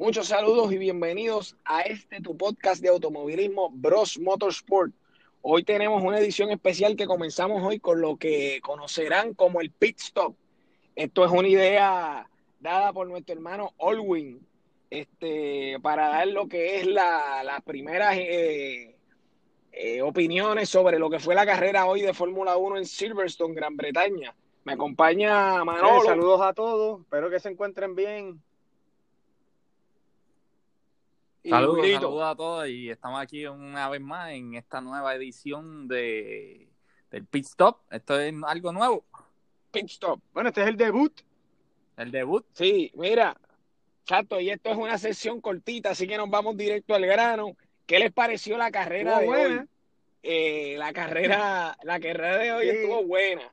Muchos 0.00 0.28
saludos 0.28 0.72
y 0.72 0.78
bienvenidos 0.78 1.58
a 1.62 1.82
este 1.82 2.22
tu 2.22 2.34
podcast 2.34 2.80
de 2.80 2.88
automovilismo 2.88 3.68
Bros 3.70 4.18
Motorsport. 4.18 4.94
Hoy 5.42 5.62
tenemos 5.62 6.02
una 6.02 6.18
edición 6.18 6.50
especial 6.50 6.96
que 6.96 7.06
comenzamos 7.06 7.62
hoy 7.62 7.80
con 7.80 8.00
lo 8.00 8.16
que 8.16 8.60
conocerán 8.62 9.34
como 9.34 9.60
el 9.60 9.70
pit 9.70 9.98
stop. 9.98 10.34
Esto 10.96 11.22
es 11.26 11.30
una 11.30 11.48
idea 11.48 12.26
dada 12.60 12.94
por 12.94 13.08
nuestro 13.08 13.34
hermano 13.34 13.74
Olwin 13.76 14.40
este, 14.88 15.76
para 15.82 16.08
dar 16.08 16.28
lo 16.28 16.48
que 16.48 16.80
es 16.80 16.86
las 16.86 17.44
la 17.44 17.60
primeras 17.60 18.16
eh, 18.16 18.96
eh, 19.70 20.00
opiniones 20.00 20.70
sobre 20.70 20.98
lo 20.98 21.10
que 21.10 21.20
fue 21.20 21.34
la 21.34 21.44
carrera 21.44 21.84
hoy 21.84 22.00
de 22.00 22.14
Fórmula 22.14 22.56
1 22.56 22.78
en 22.78 22.86
Silverstone, 22.86 23.54
Gran 23.54 23.76
Bretaña. 23.76 24.34
Me 24.64 24.72
acompaña 24.72 25.62
Manolo. 25.62 26.04
saludos 26.04 26.40
a 26.40 26.54
todos, 26.54 27.02
espero 27.02 27.28
que 27.28 27.38
se 27.38 27.50
encuentren 27.50 27.94
bien. 27.94 28.40
Saludos, 31.48 31.86
saludos 31.90 32.22
a 32.22 32.36
todos 32.36 32.68
y 32.68 32.90
estamos 32.90 33.20
aquí 33.20 33.46
una 33.46 33.88
vez 33.88 34.00
más 34.00 34.32
en 34.32 34.54
esta 34.54 34.80
nueva 34.82 35.14
edición 35.14 35.88
de 35.88 36.68
del 37.10 37.24
Pit 37.24 37.46
Stop. 37.46 37.78
Esto 37.90 38.20
es 38.20 38.34
algo 38.46 38.72
nuevo. 38.72 39.04
Pit 39.70 39.86
Stop. 39.86 40.20
Bueno, 40.34 40.50
este 40.50 40.62
es 40.62 40.68
el 40.68 40.76
debut. 40.76 41.20
El 41.96 42.10
debut. 42.10 42.44
Sí, 42.52 42.92
mira, 42.94 43.36
chato, 44.04 44.38
y 44.38 44.50
esto 44.50 44.70
es 44.70 44.76
una 44.76 44.98
sesión 44.98 45.40
cortita, 45.40 45.90
así 45.90 46.06
que 46.06 46.18
nos 46.18 46.28
vamos 46.28 46.56
directo 46.56 46.94
al 46.94 47.06
grano. 47.06 47.56
¿Qué 47.86 47.98
les 47.98 48.12
pareció 48.12 48.58
la 48.58 48.70
carrera 48.70 49.18
de 49.20 49.28
hoy? 49.28 49.60
Eh, 50.22 50.76
la 50.78 50.92
carrera, 50.92 51.76
la 51.82 52.00
carrera 52.00 52.36
de 52.36 52.52
hoy 52.52 52.68
estuvo 52.68 53.02
buena. 53.04 53.50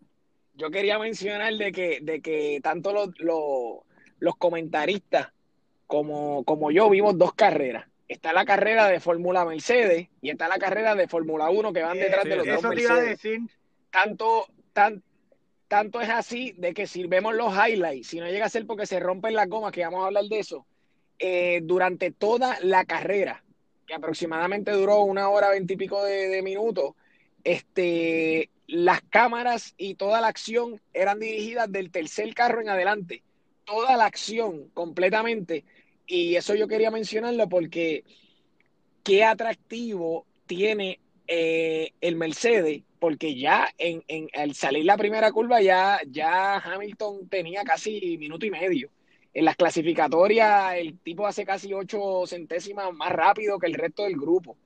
Yo 0.55 0.69
quería 0.71 0.99
mencionar 0.99 1.53
de 1.53 1.71
que, 1.71 1.99
de 2.01 2.21
que 2.21 2.59
tanto 2.61 2.91
los, 2.91 3.09
los 4.19 4.35
comentaristas 4.35 5.31
como, 5.87 6.43
como 6.43 6.71
yo 6.71 6.89
vimos 6.89 7.17
dos 7.17 7.33
carreras. 7.33 7.85
Está 8.07 8.31
la 8.31 8.45
carrera 8.45 8.87
de 8.87 8.99
Fórmula 8.99 9.43
Mercedes 9.45 10.07
y 10.21 10.29
está 10.29 10.47
la 10.47 10.59
carrera 10.59 10.95
de 10.95 11.07
Fórmula 11.07 11.49
1 11.49 11.73
que 11.73 11.81
van 11.81 11.97
detrás 11.97 12.23
de 12.23 12.35
los 12.37 12.45
dos 12.45 12.63
Mercedes. 12.63 13.19
Tanto, 13.89 14.47
tan, 14.71 15.03
tanto 15.67 15.99
es 15.99 16.09
así 16.09 16.53
de 16.57 16.73
que 16.73 16.87
si 16.87 17.05
vemos 17.05 17.35
los 17.35 17.53
highlights, 17.53 18.07
si 18.07 18.19
no 18.19 18.27
llega 18.27 18.45
a 18.45 18.49
ser 18.49 18.65
porque 18.65 18.85
se 18.85 18.99
rompen 18.99 19.33
las 19.33 19.49
gomas, 19.49 19.71
que 19.71 19.83
vamos 19.83 20.03
a 20.03 20.07
hablar 20.07 20.25
de 20.25 20.39
eso, 20.39 20.65
eh, 21.19 21.61
durante 21.63 22.11
toda 22.11 22.57
la 22.61 22.85
carrera, 22.85 23.43
que 23.85 23.93
aproximadamente 23.93 24.71
duró 24.71 25.01
una 25.01 25.29
hora 25.29 25.49
veintipico 25.49 26.03
de, 26.03 26.29
de 26.29 26.41
minutos, 26.41 26.93
este, 27.43 28.49
las 28.67 29.01
cámaras 29.01 29.73
y 29.77 29.95
toda 29.95 30.21
la 30.21 30.27
acción 30.27 30.81
eran 30.93 31.19
dirigidas 31.19 31.71
del 31.71 31.91
tercer 31.91 32.33
carro 32.33 32.61
en 32.61 32.69
adelante. 32.69 33.23
Toda 33.65 33.97
la 33.97 34.05
acción 34.05 34.69
completamente 34.73 35.65
y 36.07 36.35
eso 36.35 36.55
yo 36.55 36.67
quería 36.67 36.89
mencionarlo 36.89 37.47
porque 37.49 38.03
qué 39.03 39.23
atractivo 39.23 40.25
tiene 40.45 40.99
eh, 41.27 41.91
el 42.01 42.15
Mercedes, 42.15 42.83
porque 42.99 43.35
ya 43.35 43.69
en, 43.77 44.03
en, 44.07 44.29
al 44.33 44.55
salir 44.55 44.85
la 44.85 44.97
primera 44.97 45.31
curva 45.31 45.61
ya, 45.61 45.99
ya 46.09 46.57
Hamilton 46.57 47.27
tenía 47.27 47.63
casi 47.63 48.17
minuto 48.17 48.45
y 48.45 48.51
medio. 48.51 48.89
En 49.33 49.45
las 49.45 49.55
clasificatorias 49.55 50.75
el 50.75 50.97
tipo 50.99 51.27
hace 51.27 51.45
casi 51.45 51.73
ocho 51.73 52.25
centésimas 52.25 52.91
más 52.93 53.11
rápido 53.11 53.59
que 53.59 53.67
el 53.67 53.73
resto 53.73 54.03
del 54.03 54.15
grupo. 54.15 54.57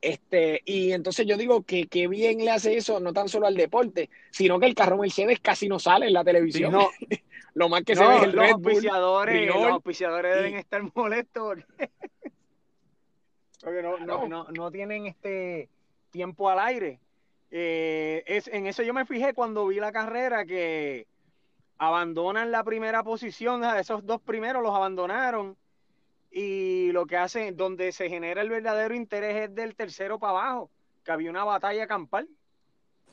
Este, 0.00 0.60
y 0.64 0.92
entonces 0.92 1.26
yo 1.26 1.36
digo 1.36 1.62
que 1.62 1.86
qué 1.86 2.08
bien 2.08 2.44
le 2.44 2.50
hace 2.50 2.76
eso, 2.76 3.00
no 3.00 3.12
tan 3.12 3.28
solo 3.28 3.46
al 3.46 3.54
deporte, 3.56 4.10
sino 4.30 4.58
que 4.60 4.66
el 4.66 4.74
carro 4.74 4.98
Mercedes 4.98 5.40
casi 5.40 5.68
no 5.68 5.78
sale 5.78 6.06
en 6.06 6.12
la 6.12 6.24
televisión. 6.24 6.72
no, 6.72 6.88
lo 7.54 7.68
más 7.68 7.82
que 7.82 7.94
se 7.94 8.06
ve 8.06 8.16
es 8.16 8.22
el 8.24 8.32
los 8.32 8.46
Red 8.46 8.56
Bull, 8.58 8.84
los 9.46 9.72
auspiciadores 9.72 10.36
deben 10.36 10.54
estar 10.56 10.82
molestos 10.94 11.58
porque, 13.62 13.80
no, 13.80 13.96
no, 13.98 14.26
no, 14.26 14.46
no, 14.50 14.70
tienen 14.72 15.06
este 15.06 15.68
tiempo 16.10 16.50
al 16.50 16.58
aire. 16.58 16.98
Eh, 17.52 18.24
es, 18.26 18.48
en 18.48 18.66
eso 18.66 18.82
yo 18.82 18.92
me 18.92 19.06
fijé 19.06 19.34
cuando 19.34 19.66
vi 19.68 19.76
la 19.76 19.92
carrera 19.92 20.44
que 20.44 21.06
abandonan 21.78 22.50
la 22.50 22.64
primera 22.64 23.04
posición, 23.04 23.62
esos 23.64 24.04
dos 24.04 24.20
primeros 24.20 24.62
los 24.62 24.74
abandonaron 24.74 25.56
y 26.30 26.90
lo 26.92 27.06
que 27.06 27.16
hacen, 27.16 27.56
donde 27.56 27.92
se 27.92 28.08
genera 28.08 28.42
el 28.42 28.50
verdadero 28.50 28.96
interés 28.96 29.36
es 29.36 29.54
del 29.54 29.76
tercero 29.76 30.18
para 30.18 30.32
abajo, 30.32 30.70
que 31.04 31.12
había 31.12 31.30
una 31.30 31.44
batalla 31.44 31.86
campal. 31.86 32.28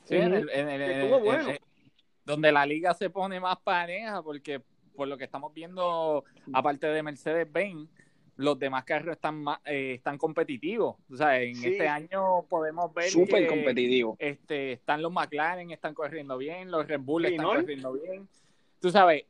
Sí, 0.04 0.16
en 0.16 0.34
el, 0.34 0.50
en 0.50 0.68
el, 0.68 0.82
estuvo 0.82 1.20
bueno 1.20 1.50
donde 2.30 2.52
la 2.52 2.64
liga 2.64 2.94
se 2.94 3.10
pone 3.10 3.40
más 3.40 3.58
pareja, 3.60 4.22
porque 4.22 4.62
por 4.94 5.08
lo 5.08 5.18
que 5.18 5.24
estamos 5.24 5.52
viendo, 5.52 6.24
aparte 6.52 6.86
de 6.86 7.02
Mercedes-Benz, 7.02 7.88
los 8.36 8.58
demás 8.58 8.84
carros 8.84 9.16
están 9.16 9.42
más, 9.42 9.60
eh, 9.64 9.94
están 9.94 10.16
competitivos. 10.16 10.96
O 11.10 11.16
sea, 11.16 11.40
en 11.40 11.62
este 11.62 11.88
año 11.88 12.42
podemos 12.48 12.92
ver 12.94 13.10
Súper 13.10 13.46
competitivo. 13.46 14.16
Este, 14.18 14.72
están 14.72 15.02
los 15.02 15.12
McLaren, 15.12 15.70
están 15.70 15.94
corriendo 15.94 16.38
bien, 16.38 16.70
los 16.70 16.86
Red 16.86 17.00
Bull 17.00 17.26
están 17.26 17.46
corriendo 17.46 17.92
bien. 17.92 18.28
Tú 18.80 18.90
sabes, 18.90 19.24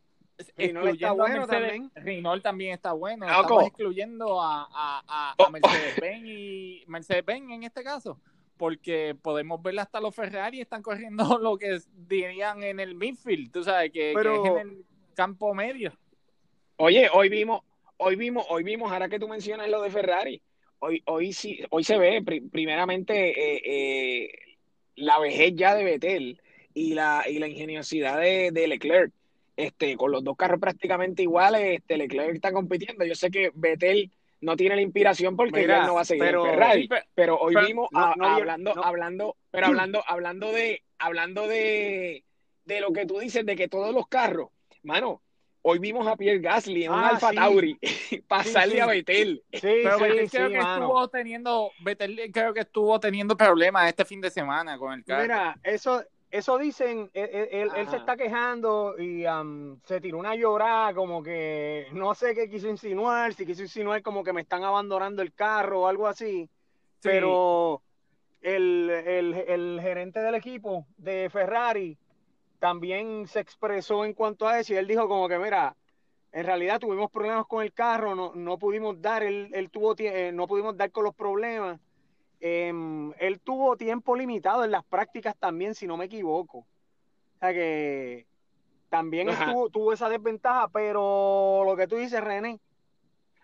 Rinol 0.57 0.89
está 0.89 1.13
bueno 1.13 1.47
también. 1.47 1.91
Rinol 1.97 2.43
también 2.43 2.75
está 2.75 2.93
bueno. 2.93 3.27
Estamos 3.27 3.65
excluyendo 3.65 4.41
a, 4.41 4.63
a, 4.71 5.03
a, 5.07 5.35
a 5.45 5.51
Mercedes-Benz 5.51 6.25
y 6.27 6.85
Mercedes-Benz 6.87 7.51
en 7.51 7.63
este 7.65 7.83
caso 7.83 8.19
porque 8.61 9.17
podemos 9.23 9.63
ver 9.63 9.81
hasta 9.81 10.03
los 10.03 10.15
Ferrari 10.15 10.61
están 10.61 10.83
corriendo 10.83 11.39
lo 11.43 11.57
que 11.57 11.79
dirían 11.95 12.63
en 12.63 12.79
el 12.79 12.95
midfield, 12.95 13.51
tú 13.51 13.65
sabes, 13.65 13.91
que, 13.91 14.13
es 14.13 14.19
en 14.19 14.59
el 14.59 14.85
campo 15.15 15.55
medio. 15.55 15.95
Oye, 16.77 17.09
hoy 17.11 17.31
vimos, 17.31 17.63
hoy 17.97 18.17
vimos, 18.17 18.45
hoy 18.51 18.63
vimos, 18.63 18.93
ahora 18.93 19.09
que 19.09 19.19
tú 19.19 19.29
mencionas 19.29 19.71
lo 19.71 19.81
de 19.81 19.89
Ferrari, 19.89 20.43
hoy, 20.81 21.03
hoy 21.07 21.33
sí, 21.33 21.59
hoy 21.71 21.85
se 21.85 21.97
ve 21.97 22.23
primeramente 22.53 23.31
eh, 23.31 23.63
eh, 23.65 24.31
la 24.97 25.19
vejez 25.19 25.55
ya 25.57 25.75
de 25.75 25.85
Vettel 25.85 26.39
y 26.75 26.93
la, 26.93 27.25
y 27.27 27.39
la 27.39 27.49
ingeniosidad 27.49 28.21
de, 28.21 28.51
de, 28.53 28.69
Leclerc. 28.69 29.11
Este, 29.57 29.97
con 29.97 30.11
los 30.11 30.23
dos 30.23 30.37
carros 30.37 30.61
prácticamente 30.61 31.23
iguales, 31.23 31.79
este, 31.79 31.97
Leclerc 31.97 32.35
está 32.35 32.53
compitiendo. 32.53 33.07
Yo 33.07 33.15
sé 33.15 33.31
que 33.31 33.53
Vettel 33.55 34.11
no 34.41 34.57
tiene 34.57 34.77
la 34.77 34.83
inspiración 34.83 35.37
porque 35.37 35.67
no 35.67 35.95
va 35.95 36.01
a 36.03 36.05
seguir 36.05 36.25
pero, 36.25 36.45
Ferrari. 36.45 36.89
Pero, 37.15 37.39
hoy 37.39 37.55
vimos 37.67 37.89
hablando, 37.93 38.85
hablando, 38.85 39.37
pero 39.51 39.67
hablando, 39.67 40.03
hablando 40.07 40.53
de, 40.53 40.83
hablando 40.99 41.47
de, 41.47 42.25
de 42.65 42.81
lo 42.81 42.93
que 42.93 43.07
tú 43.07 43.19
dices, 43.19 43.45
de 43.45 43.57
que 43.57 43.69
todos 43.69 43.95
los 43.95 44.09
carros, 44.09 44.49
mano, 44.83 45.23
hoy 45.63 45.79
vimos 45.79 46.07
a 46.07 46.17
Pierre 46.17 46.41
Gasly 46.41 46.85
en 46.85 46.93
un 46.93 46.99
ah, 46.99 47.09
Alfa 47.11 47.33
Tauri 47.33 47.79
pasarle 48.29 48.81
a 48.81 48.87
Betel. 48.87 49.43
Sí, 49.53 49.61
pero 49.61 49.99
creo 49.99 50.49
que 50.49 50.59
estuvo 50.59 51.09
teniendo, 51.09 51.71
Betel 51.81 52.31
creo 52.33 52.55
que 52.55 52.61
estuvo 52.61 52.99
teniendo 52.99 53.37
problemas 53.37 53.89
este 53.89 54.05
fin 54.05 54.21
de 54.21 54.31
semana 54.31 54.79
con 54.79 54.95
el 54.95 55.05
carro. 55.05 55.23
Mira, 55.23 55.61
eso, 55.63 56.03
eso 56.31 56.59
dicen, 56.59 57.11
e, 57.13 57.23
e, 57.23 57.63
él, 57.63 57.71
él, 57.77 57.89
se 57.89 57.97
está 57.97 58.17
quejando 58.17 58.95
y 58.99 59.25
se 59.85 60.01
tiró 60.01 60.19
una 60.19 60.37
llorada 60.37 60.95
como 60.95 61.23
que 61.23 61.89
no 61.93 62.15
sé 62.15 62.35
qué 62.35 62.49
quiso 62.49 62.69
insinuar, 62.69 63.35
si 63.35 63.45
quiso 63.45 63.63
insinuar 63.63 64.03
como 64.03 64.23
que 64.23 64.33
me 64.33 64.43
están 64.43 64.63
abandonando 64.63 65.23
el 65.23 65.33
carro 65.33 65.83
o 65.83 65.87
algo 65.89 66.07
así, 66.07 66.49
pero 67.03 67.83
el, 68.41 68.91
el, 68.91 69.35
el, 69.35 69.81
gerente 69.83 70.21
del 70.21 70.37
equipo 70.37 70.87
de 70.97 71.29
Ferrari 71.31 71.99
también 72.61 73.27
se 73.27 73.41
expresó 73.41 74.05
en 74.05 74.15
cuanto 74.15 74.47
a 74.47 74.61
eso 74.61 74.73
y 74.73 74.77
él 74.77 74.87
dijo 74.87 75.09
como 75.09 75.29
que 75.29 75.39
mira, 75.39 75.77
en 76.31 76.47
realidad 76.47 76.79
tuvimos 76.79 77.11
problemas 77.11 77.47
con 77.47 77.65
el 77.65 77.73
carro, 77.73 78.15
no, 78.15 78.33
no 78.37 78.57
pudimos 78.57 79.01
dar, 79.03 79.25
él, 79.25 79.51
él 79.53 79.69
tuvo, 79.69 79.97
eh, 79.99 80.31
no 80.33 80.47
pudimos 80.47 80.77
dar 80.77 80.93
con 80.93 81.05
los 81.05 81.15
problemas 81.15 81.81
Em, 82.41 83.13
él 83.19 83.39
tuvo 83.41 83.77
tiempo 83.77 84.17
limitado 84.17 84.65
en 84.65 84.71
las 84.71 84.85
prácticas 84.85 85.37
también, 85.37 85.75
si 85.75 85.87
no 85.87 85.97
me 85.97 86.07
equivoco. 86.07 86.59
O 86.59 87.39
sea 87.39 87.53
que 87.53 88.27
también 88.89 89.29
tuvo 89.73 89.93
esa 89.93 90.09
desventaja, 90.09 90.69
pero 90.69 91.63
lo 91.65 91.77
que 91.77 91.87
tú 91.87 91.97
dices, 91.97 92.23
René. 92.23 92.59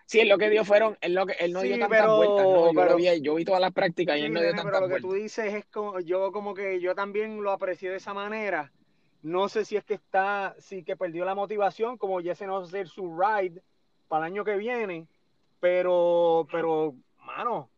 Sí, 0.06 0.20
él 0.20 0.28
lo 0.28 0.38
que 0.38 0.48
dio 0.48 0.64
fueron, 0.64 0.96
él, 1.00 1.14
lo 1.14 1.26
que, 1.26 1.32
él 1.32 1.52
no 1.52 1.62
dio 1.62 1.78
tantas 1.80 2.06
vueltas, 2.06 2.44
no, 2.44 2.72
yo, 2.72 2.84
lo 2.84 2.96
vi, 2.96 3.20
yo 3.20 3.34
vi 3.34 3.44
todas 3.44 3.60
las 3.60 3.72
prácticas 3.72 4.16
y 4.18 4.22
él 4.22 4.32
no 4.32 4.40
dio 4.40 4.50
tantas 4.50 4.66
pero 4.66 4.86
lo 4.86 4.94
que 4.94 5.00
tú 5.00 5.12
dices 5.14 5.52
es 5.52 5.64
como, 5.66 5.98
yo 5.98 6.30
como 6.30 6.54
que 6.54 6.80
yo 6.80 6.94
también 6.94 7.42
lo 7.42 7.50
aprecié 7.50 7.90
de 7.90 7.96
esa 7.96 8.14
manera. 8.14 8.72
No 9.22 9.48
sé 9.48 9.64
si 9.64 9.76
es 9.76 9.82
que 9.82 9.94
está, 9.94 10.54
sí 10.60 10.84
que 10.84 10.96
perdió 10.96 11.24
la 11.24 11.34
motivación, 11.34 11.98
como 11.98 12.20
ya 12.20 12.36
se 12.36 12.46
nos 12.46 12.68
hacer 12.68 12.88
su 12.88 13.18
ride 13.18 13.60
para 14.06 14.26
el 14.26 14.32
año 14.32 14.44
que 14.44 14.56
viene, 14.56 15.08
pero, 15.58 16.46
pero, 16.52 16.94
mano, 17.24 17.68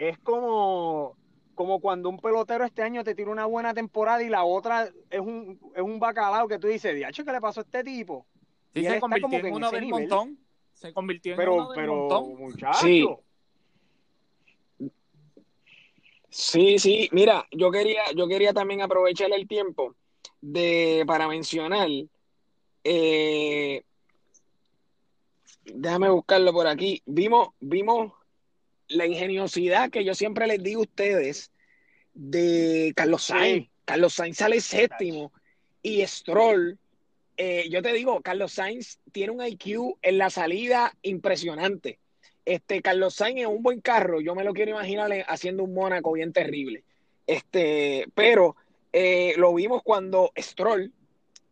es 0.00 0.18
como, 0.18 1.14
como 1.54 1.78
cuando 1.78 2.08
un 2.08 2.18
pelotero 2.18 2.64
este 2.64 2.82
año 2.82 3.04
te 3.04 3.14
tira 3.14 3.30
una 3.30 3.44
buena 3.44 3.74
temporada 3.74 4.22
y 4.22 4.30
la 4.30 4.44
otra 4.44 4.90
es 5.10 5.20
un, 5.20 5.60
es 5.74 5.82
un 5.82 6.00
bacalao 6.00 6.48
que 6.48 6.58
tú 6.58 6.68
dices, 6.68 6.94
diacho, 6.94 7.22
¿qué 7.22 7.32
le 7.32 7.40
pasó 7.40 7.60
a 7.60 7.64
este 7.64 7.84
tipo? 7.84 8.26
Sí, 8.74 8.82
se 8.82 8.98
convirtió 8.98 9.38
en 9.38 9.52
uno 9.52 9.70
del 9.70 9.86
montón. 9.88 10.38
Se 10.72 10.94
convirtió 10.94 11.34
en 11.34 11.48
uno 11.48 11.72
del 11.72 11.86
montón. 11.86 12.36
Sí. 12.80 13.06
Sí, 16.30 16.78
sí, 16.78 17.08
mira, 17.12 17.46
yo 17.50 17.70
quería, 17.70 18.02
yo 18.16 18.26
quería 18.26 18.54
también 18.54 18.80
aprovechar 18.80 19.30
el 19.32 19.46
tiempo 19.46 19.96
de, 20.40 21.04
para 21.06 21.28
mencionar 21.28 21.88
eh, 22.84 23.82
déjame 25.64 26.08
buscarlo 26.08 26.52
por 26.52 26.66
aquí. 26.68 27.02
Vimos, 27.04 27.48
vimos 27.60 28.12
la 28.90 29.06
ingeniosidad 29.06 29.90
que 29.90 30.04
yo 30.04 30.14
siempre 30.14 30.46
les 30.46 30.62
digo 30.62 30.80
a 30.80 30.84
ustedes 30.84 31.50
de 32.14 32.92
Carlos 32.94 33.24
Sainz. 33.24 33.68
Carlos 33.84 34.14
Sainz 34.14 34.36
sale 34.36 34.60
séptimo 34.60 35.32
y 35.82 36.06
Stroll. 36.06 36.78
Eh, 37.36 37.68
yo 37.70 37.82
te 37.82 37.92
digo, 37.92 38.20
Carlos 38.20 38.52
Sainz 38.52 38.98
tiene 39.12 39.32
un 39.32 39.44
IQ 39.44 39.96
en 40.02 40.18
la 40.18 40.30
salida 40.30 40.94
impresionante. 41.02 41.98
Este, 42.44 42.82
Carlos 42.82 43.14
Sainz 43.14 43.40
es 43.40 43.46
un 43.46 43.62
buen 43.62 43.80
carro, 43.80 44.20
yo 44.20 44.34
me 44.34 44.44
lo 44.44 44.52
quiero 44.52 44.72
imaginar 44.72 45.10
haciendo 45.28 45.64
un 45.64 45.74
Mónaco 45.74 46.12
bien 46.12 46.32
terrible. 46.32 46.84
Este, 47.26 48.06
pero 48.14 48.56
eh, 48.92 49.34
lo 49.36 49.54
vimos 49.54 49.82
cuando 49.82 50.32
Stroll, 50.36 50.92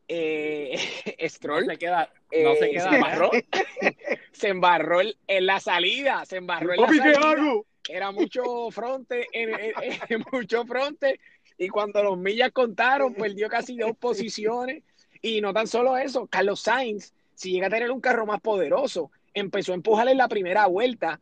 eh, 0.09 0.77
Stroll 1.29 1.67
se 1.67 1.77
queda, 1.77 2.13
no 2.33 2.55
se, 2.57 2.71
queda 2.71 2.91
se 2.91 2.97
embarró, 2.97 3.31
se 4.33 4.49
embarró 4.49 5.01
en 5.01 5.47
la 5.47 5.61
salida, 5.61 6.25
se 6.25 6.37
embarró 6.37 6.75
en 6.75 6.81
la 6.81 6.89
salida. 6.89 7.63
Era 7.89 8.11
mucho 8.11 8.71
fronte, 8.71 9.27
mucho 10.33 10.65
fronte, 10.67 11.21
y 11.57 11.69
cuando 11.69 12.03
los 12.03 12.19
millas 12.19 12.53
contaron, 12.53 13.15
perdió 13.15 13.49
casi 13.49 13.77
dos 13.77 13.97
posiciones. 13.97 14.83
Y 15.21 15.41
no 15.41 15.53
tan 15.53 15.67
solo 15.67 15.97
eso, 15.97 16.27
Carlos 16.27 16.61
Sainz, 16.61 17.13
si 17.35 17.53
llega 17.53 17.67
a 17.67 17.71
tener 17.71 17.91
un 17.91 18.01
carro 18.01 18.25
más 18.27 18.41
poderoso, 18.41 19.11
empezó 19.35 19.73
a 19.73 19.77
empujar 19.77 20.09
en 20.09 20.19
la 20.19 20.29
primera 20.29 20.67
vuelta 20.67 21.21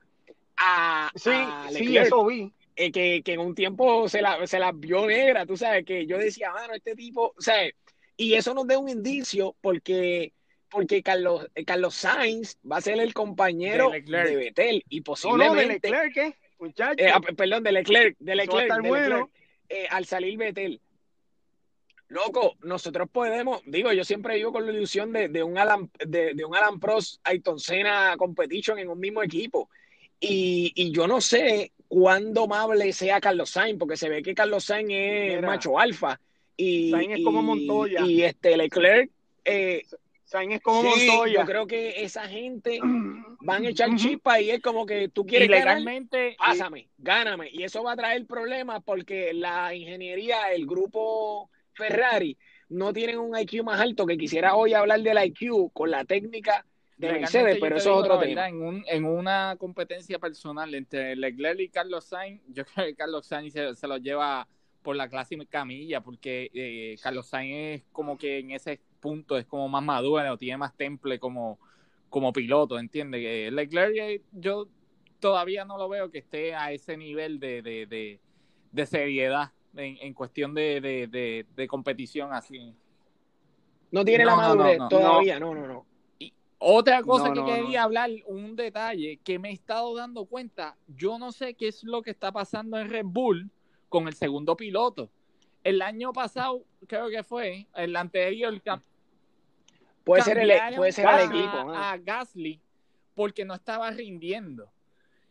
a, 0.57 1.11
sí, 1.15 1.31
sí, 1.71 1.97
eso 1.97 2.27
vi. 2.27 2.53
Eh, 2.79 2.93
que, 2.93 3.23
en 3.33 3.41
un 3.41 3.55
tiempo 3.55 4.07
se 4.07 4.21
la, 4.21 4.47
se 4.47 4.59
la 4.59 4.71
vio 4.71 5.07
negra, 5.07 5.47
tú 5.47 5.57
sabes, 5.57 5.85
que 5.87 6.07
yo 6.07 6.19
decía, 6.19 6.53
mano, 6.53 6.75
este 6.75 6.95
tipo, 6.95 7.33
o 7.37 7.41
sea, 7.41 7.71
y 8.19 8.35
eso 8.35 8.53
nos 8.53 8.67
da 8.67 8.79
un 8.79 8.91
indicio 8.91 9.57
porque, 9.63 10.35
porque 10.77 11.03
Carlos, 11.03 11.49
eh, 11.55 11.65
Carlos 11.65 11.95
Sainz 11.95 12.59
va 12.71 12.77
a 12.77 12.81
ser 12.83 13.01
el 13.01 13.15
compañero 13.15 13.91
de, 13.91 14.03
de 14.03 14.37
Betel 14.37 14.85
y 14.91 15.01
posiblemente... 15.01 15.91
No, 15.91 15.97
de 15.97 16.05
Leclerc. 16.05 16.37
Eh, 16.99 17.09
ah, 17.09 17.21
perdón, 17.35 17.63
de 17.63 17.73
Leclerc, 17.73 18.17
de 18.19 18.35
Leclerc, 18.35 19.31
al 19.89 20.05
salir 20.05 20.37
Betel. 20.37 20.79
Loco, 22.09 22.57
nosotros 22.63 23.09
podemos, 23.11 23.63
digo, 23.65 23.91
yo 23.95 24.05
siempre 24.05 24.37
vivo 24.37 24.53
con 24.53 24.67
la 24.67 24.73
ilusión 24.73 25.15
de, 25.15 25.29
de 25.29 25.43
un 25.43 25.57
Alan, 25.57 25.91
de, 26.07 26.35
de, 26.35 26.45
un 26.45 26.55
Alan 26.55 26.79
Prost 26.79 27.21
Ayrton 27.25 27.59
Senna 27.59 28.15
Competition 28.19 28.79
en 28.79 28.91
un 28.91 29.01
mismo 29.01 29.23
equipo. 29.23 29.71
Y, 30.21 30.73
y, 30.75 30.93
yo 30.93 31.07
no 31.07 31.23
sé 31.23 31.73
cuándo 31.89 32.45
amable 32.45 32.93
sea 32.93 33.19
Carlos 33.19 33.49
Sainz, 33.49 33.79
porque 33.79 33.97
se 33.97 34.11
ve 34.11 34.23
que 34.23 34.35
Carlos 34.35 34.65
Sainz 34.65 34.91
es 34.93 35.43
macho 35.43 35.79
alfa. 35.79 36.21
Y, 36.55 36.91
Sainz 36.91 37.19
es 37.19 37.25
como 37.25 37.43
Montoya. 37.43 38.03
Y, 38.03 38.25
este 38.25 38.59
Leclerc. 38.59 39.11
Eh, 39.43 39.83
Sainz 40.27 40.57
es 40.57 40.61
como 40.61 40.83
Montoya. 40.83 41.41
Yo 41.41 41.47
creo 41.47 41.67
que 41.69 42.03
esa 42.03 42.27
gente 42.29 42.81
van 43.41 43.65
a 43.65 43.69
echar 43.69 43.95
chispa 43.95 44.41
y 44.41 44.51
es 44.51 44.61
como 44.61 44.85
que 44.85 45.09
tú 45.09 45.25
quieres 45.25 45.49
legalmente 45.49 46.37
pásame, 46.37 46.89
gáname. 46.99 47.49
Y 47.53 47.63
eso 47.63 47.85
va 47.85 47.93
a 47.93 47.97
traer 47.97 48.27
problemas 48.27 48.83
porque 48.85 49.33
la 49.33 49.73
ingeniería, 49.73 50.53
el 50.53 50.67
grupo 50.67 51.49
Ferrari, 51.73 52.37
no 52.69 52.93
tienen 52.93 53.19
un 53.19 53.39
IQ 53.39 53.63
más 53.63 53.81
alto 53.81 54.05
que 54.05 54.19
quisiera 54.19 54.57
hoy 54.57 54.75
hablar 54.75 55.01
del 55.01 55.25
IQ 55.27 55.73
con 55.73 55.93
la 55.93 56.05
técnica 56.05 56.67
de 56.97 57.13
Mercedes, 57.13 57.59
pero 57.61 57.77
eso 57.77 57.93
es 57.93 57.97
otro 58.05 58.19
tema. 58.19 58.49
En, 58.49 58.61
un, 58.61 58.85
en, 58.89 59.05
una 59.05 59.55
competencia 59.59 60.19
personal 60.19 60.75
entre 60.75 61.15
Leclerc 61.15 61.61
y 61.61 61.69
Carlos 61.69 62.05
Sainz, 62.07 62.43
yo 62.49 62.65
creo 62.75 62.87
que 62.87 62.95
Carlos 62.97 63.27
Sainz 63.27 63.53
se, 63.53 63.87
lo 63.87 63.99
lleva 63.99 64.49
por 64.83 64.97
la 64.97 65.09
clase 65.09 65.37
camilla, 65.47 66.01
porque 66.01 66.51
eh, 66.53 66.97
Carlos 67.01 67.29
Sainz 67.29 67.55
es 67.55 67.83
como 67.93 68.19
que 68.19 68.39
en 68.39 68.51
ese 68.51 68.81
punto 69.07 69.39
es 69.39 69.47
como 69.47 69.69
más 69.69 69.85
maduro, 69.85 70.33
o 70.33 70.37
tiene 70.37 70.57
más 70.57 70.75
temple 70.75 71.21
como, 71.21 71.61
como 72.11 72.33
piloto, 72.33 72.77
¿entiendes? 72.77 73.23
Eh, 73.25 73.51
Leclerc 73.53 73.95
eh, 73.97 74.23
yo 74.33 74.67
todavía 75.21 75.65
no 75.65 75.79
lo 75.79 75.89
veo 75.89 76.11
que 76.11 76.19
esté 76.19 76.57
a 76.57 76.73
ese 76.73 76.97
nivel 76.97 77.39
de, 77.39 77.63
de, 77.63 77.87
de, 77.87 78.19
de 78.73 78.87
seriedad 78.87 79.53
en, 79.77 79.97
en 80.01 80.13
cuestión 80.13 80.55
de, 80.55 80.81
de, 81.55 81.69
competición 81.69 82.33
así. 82.33 82.75
No 83.93 84.05
tiene 84.05 84.25
la 84.25 84.35
madurez 84.35 84.81
todavía, 84.91 85.39
no, 85.39 85.55
no, 85.55 85.69
no. 85.69 85.87
Y 86.19 86.33
otra 86.59 87.01
cosa 87.05 87.33
que 87.33 87.45
quería 87.45 87.85
hablar, 87.85 88.11
un 88.27 88.57
detalle 88.57 89.21
que 89.23 89.39
me 89.39 89.51
he 89.51 89.53
estado 89.53 89.95
dando 89.95 90.25
cuenta, 90.25 90.77
yo 90.89 91.17
no 91.17 91.31
sé 91.31 91.55
qué 91.55 91.69
es 91.69 91.85
lo 91.85 92.03
que 92.03 92.11
está 92.11 92.33
pasando 92.33 92.77
en 92.77 92.91
Red 92.91 93.07
Bull 93.07 93.53
con 93.89 94.09
el 94.09 94.15
segundo 94.15 94.57
piloto. 94.57 95.11
El 95.63 95.81
año 95.81 96.13
pasado, 96.13 96.65
creo 96.89 97.09
que 97.09 97.23
fue, 97.23 97.69
el 97.77 97.95
anterior, 97.95 98.61
puede 100.07 100.23
ser 100.23 100.39
el, 100.39 100.77
puede 100.77 100.93
ser 100.93 101.07
el 101.07 101.27
equipo. 101.27 101.75
A 101.75 101.99
Gasly 101.99 102.61
porque 103.15 103.45
no 103.45 103.55
estaba 103.55 103.91
rindiendo. 103.91 104.71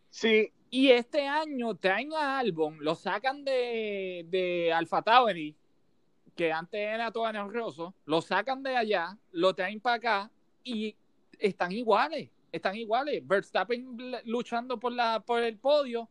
Sí, 0.10 0.52
y 0.70 0.92
este 0.92 1.28
año 1.28 1.76
traen 1.76 2.12
a 2.14 2.40
Albon, 2.40 2.78
lo 2.82 2.96
sacan 2.96 3.46
de, 3.46 4.26
de 4.28 4.74
Alfa 4.74 5.02
Tauri, 5.02 5.56
que 6.36 6.52
antes 6.52 6.80
era 6.80 7.12
todo 7.12 7.24
honroso, 7.24 7.94
lo 8.06 8.22
sacan 8.22 8.62
de 8.64 8.76
allá, 8.76 9.18
lo 9.32 9.54
traen 9.54 9.80
para 9.80 9.96
acá 9.96 10.32
y 10.64 10.96
están 11.40 11.72
iguales, 11.72 12.30
están 12.52 12.76
iguales. 12.76 13.26
Verstappen 13.26 13.98
luchando 14.26 14.78
por, 14.80 14.92
la, 14.92 15.22
por 15.22 15.42
el 15.42 15.58
podio 15.58 16.10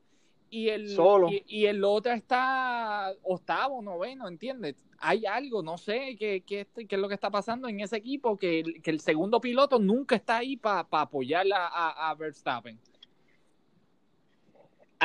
y 0.48 0.68
el, 0.68 0.88
Solo. 0.88 1.28
Y, 1.30 1.66
el 1.66 1.84
otro 1.84 2.12
está 2.12 3.12
octavo, 3.22 3.82
noveno, 3.82 4.28
¿entiendes? 4.28 4.76
Hay 5.06 5.26
algo, 5.26 5.62
no 5.62 5.76
sé 5.76 6.16
qué, 6.18 6.42
qué, 6.46 6.66
qué 6.74 6.94
es 6.94 7.00
lo 7.00 7.08
que 7.08 7.14
está 7.14 7.30
pasando 7.30 7.68
en 7.68 7.80
ese 7.80 7.96
equipo, 7.96 8.36
que, 8.36 8.62
que 8.82 8.90
el 8.90 9.00
segundo 9.00 9.40
piloto 9.40 9.78
nunca 9.78 10.16
está 10.16 10.38
ahí 10.38 10.56
para 10.56 10.86
apoyar 10.90 11.46
a, 11.52 12.10
a 12.10 12.14
Verstappen 12.14 12.78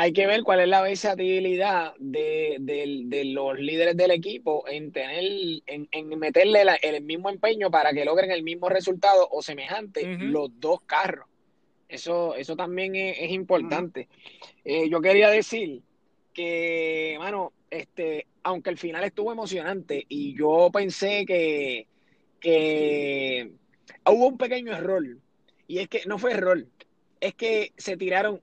hay 0.02 0.14
que 0.14 0.28
ver 0.28 0.44
cuál 0.44 0.62
es 0.62 0.70
la 0.70 0.82
versatilidad 0.82 1.94
de, 2.00 3.22
los 3.34 3.60
líderes 3.60 3.98
del 3.98 4.12
equipo 4.12 4.66
en 4.66 4.94
tener, 4.94 5.62
en, 5.66 6.10
meterle 6.18 6.64
el 6.82 7.04
mismo 7.04 7.30
empeño 7.30 7.70
para 7.70 7.92
que 7.92 8.06
logren 8.06 8.32
el 8.32 8.42
mismo 8.42 8.70
resultado 8.70 9.28
o 9.30 9.42
semejante 9.42 10.06
los 10.06 10.58
dos 10.58 10.82
carros. 10.86 11.28
Eso, 11.90 12.34
eso 12.36 12.56
también 12.56 12.96
es, 12.96 13.30
importante. 13.32 14.08
Eh, 14.64 14.88
yo 14.90 15.02
quería 15.02 15.30
decir 15.30 15.82
que, 16.34 17.18
mano, 17.20 17.52
este, 17.70 18.28
aunque 18.44 18.70
el 18.70 18.78
final 18.78 19.04
estuvo 19.04 19.32
emocionante 19.32 20.06
y 20.08 20.38
yo 20.38 20.70
pensé 20.72 21.26
que, 21.26 21.88
que 22.40 23.52
hubo 24.06 24.28
un 24.28 24.38
pequeño 24.38 24.74
error, 24.74 25.04
y 25.68 25.80
es 25.80 25.88
que 25.88 26.02
no 26.06 26.18
fue 26.18 26.32
error, 26.32 26.66
es 27.20 27.36
que 27.36 27.74
se 27.78 27.98
tiraron 27.98 28.42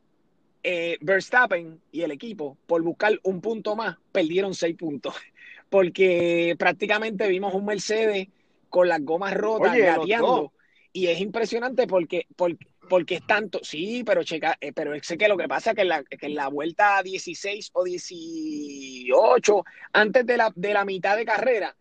eh, 0.63 0.99
Verstappen 1.01 1.81
y 1.93 2.03
el 2.03 2.11
equipo, 2.11 2.59
por 2.67 2.83
buscar 2.83 3.19
un 3.23 3.41
punto 3.41 3.77
más, 3.77 3.97
perdieron 4.13 4.55
seis 4.55 4.77
puntos. 4.77 5.15
Porque 5.71 6.55
prácticamente 6.59 7.29
vimos 7.29 7.55
un 7.55 7.65
Mercedes 7.65 8.29
con 8.69 8.89
las 8.89 9.05
gomas 9.05 9.35
rotas, 9.35 9.77
gateando. 9.77 10.53
Y 10.97 11.09
es 11.09 11.21
impresionante 11.21 11.87
porque, 11.87 12.27
porque, 12.37 12.67
porque, 12.89 13.17
es 13.17 13.27
tanto. 13.27 13.61
Sí, 13.63 14.03
pero 14.03 14.25
checa, 14.25 14.57
eh, 14.61 14.73
pero 14.73 14.93
sé 15.03 15.19
que 15.19 15.29
lo 15.29 15.37
que 15.37 15.47
pasa 15.47 15.71
es 15.71 15.77
que 15.77 15.83
en 15.83 15.89
la, 15.89 16.05
que 16.05 16.27
en 16.27 16.35
la 16.35 16.49
vuelta 16.49 17.03
16 17.03 17.71
o 17.75 17.85
18, 17.85 19.65
antes 19.93 20.25
de 20.25 20.37
la, 20.39 20.51
de 20.55 20.73
la 20.73 20.87
mitad 20.87 21.17
de 21.17 21.27
carrera, 21.27 21.77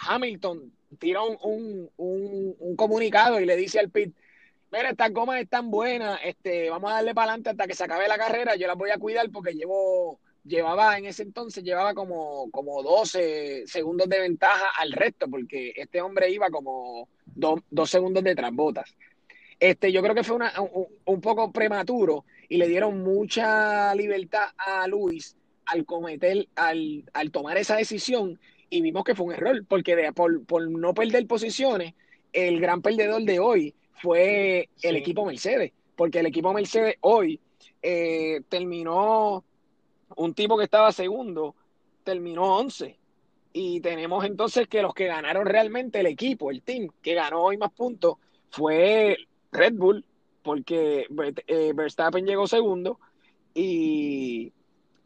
Hamilton 0.00 0.72
tira 0.98 1.22
un, 1.22 1.88
un, 1.96 2.56
un 2.58 2.76
comunicado 2.76 3.40
y 3.40 3.46
le 3.46 3.56
dice 3.56 3.80
al 3.80 3.90
pit 3.90 4.14
mira, 4.70 4.90
estas 4.90 5.12
gomas 5.12 5.40
están 5.40 5.70
buenas, 5.70 6.20
este, 6.22 6.70
vamos 6.70 6.90
a 6.90 6.96
darle 6.96 7.14
para 7.14 7.32
adelante 7.32 7.50
hasta 7.50 7.66
que 7.66 7.74
se 7.74 7.84
acabe 7.84 8.08
la 8.08 8.18
carrera, 8.18 8.56
yo 8.56 8.66
las 8.66 8.76
voy 8.76 8.90
a 8.90 8.98
cuidar 8.98 9.30
porque 9.30 9.54
llevo, 9.54 10.20
llevaba 10.44 10.96
en 10.98 11.06
ese 11.06 11.22
entonces, 11.22 11.62
llevaba 11.62 11.94
como, 11.94 12.50
como 12.50 12.82
12 12.82 13.64
segundos 13.66 14.08
de 14.08 14.20
ventaja 14.20 14.70
al 14.78 14.92
resto, 14.92 15.28
porque 15.28 15.72
este 15.76 16.00
hombre 16.00 16.30
iba 16.30 16.50
como 16.50 17.08
dos 17.26 17.90
segundos 17.90 18.24
detrás 18.24 18.52
botas. 18.52 18.94
Este, 19.58 19.92
yo 19.92 20.02
creo 20.02 20.14
que 20.14 20.24
fue 20.24 20.36
una, 20.36 20.52
un, 21.04 21.20
poco 21.20 21.52
prematuro 21.52 22.24
y 22.48 22.56
le 22.56 22.66
dieron 22.66 23.02
mucha 23.02 23.94
libertad 23.94 24.46
a 24.56 24.86
Luis 24.86 25.36
al 25.66 25.84
cometer, 25.84 26.48
al, 26.56 27.04
al 27.12 27.30
tomar 27.30 27.58
esa 27.58 27.76
decisión 27.76 28.40
y 28.70 28.80
vimos 28.80 29.04
que 29.04 29.14
fue 29.14 29.26
un 29.26 29.32
error, 29.34 29.64
porque 29.68 29.96
de, 29.96 30.12
por, 30.12 30.44
por 30.46 30.68
no 30.70 30.94
perder 30.94 31.26
posiciones, 31.26 31.94
el 32.32 32.60
gran 32.60 32.80
perdedor 32.80 33.22
de 33.22 33.40
hoy 33.40 33.74
fue 33.94 34.68
el 34.82 34.96
equipo 34.96 35.26
Mercedes, 35.26 35.72
porque 35.96 36.20
el 36.20 36.26
equipo 36.26 36.54
Mercedes 36.54 36.96
hoy 37.00 37.40
eh, 37.82 38.40
terminó, 38.48 39.44
un 40.20 40.34
tipo 40.34 40.58
que 40.58 40.64
estaba 40.64 40.92
segundo, 40.92 41.54
terminó 42.04 42.56
11. 42.58 42.96
Y 43.52 43.80
tenemos 43.80 44.24
entonces 44.24 44.68
que 44.68 44.82
los 44.82 44.94
que 44.94 45.06
ganaron 45.06 45.46
realmente 45.46 46.00
el 46.00 46.06
equipo, 46.06 46.50
el 46.50 46.62
team, 46.62 46.88
que 47.02 47.14
ganó 47.14 47.42
hoy 47.42 47.56
más 47.56 47.72
puntos, 47.72 48.16
fue 48.50 49.16
Red 49.50 49.74
Bull, 49.74 50.04
porque 50.42 51.06
eh, 51.46 51.72
Verstappen 51.74 52.26
llegó 52.26 52.46
segundo 52.46 53.00
y, 53.54 54.52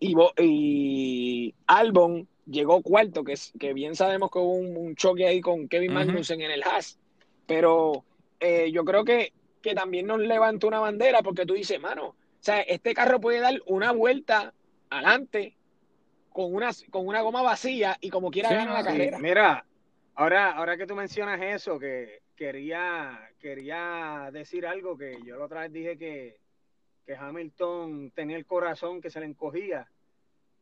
y, 0.00 1.54
Albon 1.66 2.28
llegó 2.46 2.82
cuarto, 2.82 3.24
que, 3.24 3.34
que 3.58 3.72
bien 3.72 3.94
sabemos 3.94 4.30
que 4.30 4.38
hubo 4.38 4.52
un, 4.52 4.94
choque 4.96 5.26
ahí 5.26 5.40
con 5.40 5.68
Kevin 5.68 5.94
Magnussen 5.94 6.40
en 6.42 6.50
el 6.50 6.62
Haas, 6.62 6.98
pero 7.46 8.04
eh, 8.40 8.70
yo 8.72 8.84
creo 8.84 9.04
que 9.04 9.32
que 9.64 9.74
también 9.74 10.06
nos 10.06 10.20
levanta 10.20 10.66
una 10.66 10.78
bandera 10.78 11.22
porque 11.22 11.46
tú 11.46 11.54
dices, 11.54 11.80
mano, 11.80 12.08
o 12.08 12.14
sea, 12.40 12.60
este 12.60 12.92
carro 12.92 13.18
puede 13.18 13.40
dar 13.40 13.62
una 13.64 13.92
vuelta 13.92 14.52
adelante 14.90 15.56
con 16.30 16.52
una, 16.52 16.70
con 16.90 17.06
una 17.06 17.20
goma 17.20 17.42
vacía 17.42 17.96
y 18.00 18.10
como 18.10 18.30
quiera 18.30 18.50
ganar 18.50 18.74
la 18.74 18.84
carrera. 18.84 19.18
Mira, 19.18 19.64
ahora, 20.14 20.52
ahora 20.52 20.76
que 20.76 20.86
tú 20.86 20.94
mencionas 20.94 21.40
eso, 21.40 21.78
que 21.78 22.22
quería, 22.34 23.30
quería 23.38 24.30
decir 24.32 24.66
algo 24.66 24.96
que 24.96 25.18
yo 25.24 25.36
la 25.38 25.44
otra 25.44 25.60
vez 25.60 25.72
dije 25.72 25.96
que, 25.96 26.38
que 27.06 27.16
Hamilton 27.16 28.10
tenía 28.14 28.36
el 28.36 28.46
corazón 28.46 29.00
que 29.00 29.10
se 29.10 29.20
le 29.20 29.26
encogía. 29.26 29.88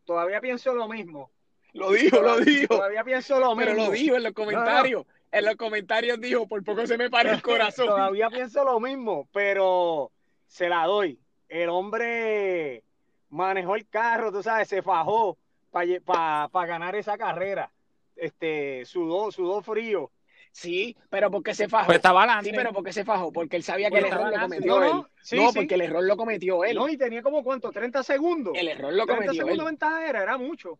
Todavía 0.04 0.40
pienso 0.40 0.74
lo 0.74 0.88
mismo. 0.88 1.30
Lo 1.72 1.90
dijo, 1.92 2.20
lo 2.20 2.38
dijo. 2.40 2.76
Todavía 2.76 3.02
pienso 3.02 3.40
lo 3.40 3.56
mismo. 3.56 3.72
Pero 3.72 3.86
lo 3.86 3.90
dijo 3.90 4.16
en 4.16 4.22
los 4.24 4.32
comentarios. 4.32 5.06
En 5.30 5.44
los 5.46 5.56
comentarios 5.56 6.20
dijo, 6.20 6.46
por 6.46 6.62
poco 6.62 6.86
se 6.86 6.98
me 6.98 7.08
para 7.08 7.32
el 7.32 7.40
corazón. 7.40 7.86
Todavía 7.88 8.28
pienso 8.28 8.62
lo 8.64 8.78
mismo, 8.78 9.26
pero 9.32 10.12
se 10.46 10.68
la 10.68 10.84
doy. 10.84 11.18
El 11.48 11.70
hombre 11.70 12.84
manejó 13.32 13.74
el 13.74 13.88
carro, 13.88 14.30
tú 14.30 14.42
sabes, 14.42 14.68
se 14.68 14.82
fajó 14.82 15.38
para 15.70 16.48
pa, 16.48 16.66
ganar 16.66 16.94
esa 16.94 17.16
carrera. 17.16 17.72
Este, 18.14 18.84
sudó, 18.84 19.32
sudó 19.32 19.62
frío. 19.62 20.10
Sí, 20.52 20.94
pero 21.08 21.30
porque 21.30 21.54
se 21.54 21.66
fajó. 21.66 21.86
Pues 21.86 21.96
estaba 21.96 22.42
Sí, 22.42 22.52
pero 22.54 22.74
porque 22.74 22.92
se 22.92 23.04
fajó, 23.04 23.32
porque 23.32 23.56
él 23.56 23.62
sabía 23.62 23.90
que 23.90 23.98
el 23.98 24.04
error 24.04 24.30
lo 24.30 24.40
cometió 24.40 24.84
él. 24.84 25.02
No, 25.32 25.52
porque 25.54 25.74
el 25.74 25.80
error 25.80 26.04
lo 26.04 26.16
cometió 26.16 26.62
él. 26.64 26.76
No, 26.76 26.88
y 26.90 26.98
tenía 26.98 27.22
como 27.22 27.42
cuánto, 27.42 27.72
30 27.72 28.02
segundos. 28.02 28.52
El 28.54 28.68
error 28.68 28.92
lo 28.92 29.06
cometió 29.06 29.32
30 29.32 29.44
segundos 29.44 29.64
de 29.64 29.70
ventaja 29.70 30.08
era, 30.08 30.22
era 30.22 30.36
mucho. 30.36 30.78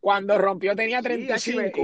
Cuando 0.00 0.36
rompió 0.38 0.74
tenía 0.74 1.02
35 1.02 1.80